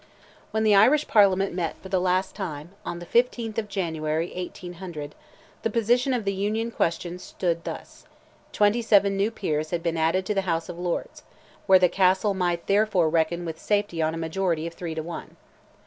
When 0.49 0.63
the 0.63 0.73
Irish 0.73 1.07
Parliament 1.07 1.53
met 1.53 1.75
for 1.79 1.89
the 1.89 2.01
last 2.01 2.33
time, 2.35 2.71
on 2.83 2.97
the 2.97 3.05
15th 3.05 3.59
of 3.59 3.67
January, 3.69 4.33
1800, 4.35 5.13
the 5.61 5.69
position 5.69 6.11
of 6.11 6.25
the 6.25 6.33
Union 6.33 6.71
question 6.71 7.19
stood 7.19 7.65
thus: 7.65 8.05
27 8.51 9.15
new 9.15 9.29
Peers 9.29 9.69
had 9.69 9.83
been 9.83 9.97
added 9.97 10.25
to 10.25 10.33
the 10.33 10.41
House 10.49 10.69
of 10.69 10.79
Lords, 10.79 11.21
where 11.67 11.77
the 11.77 11.87
Castle 11.87 12.33
might 12.33 12.65
therefore 12.65 13.09
reckon 13.09 13.45
with 13.45 13.59
safety 13.59 14.01
on 14.01 14.15
a 14.15 14.17
majority 14.17 14.65
of 14.65 14.73
three 14.73 14.95
to 14.95 15.03
one. 15.03 15.35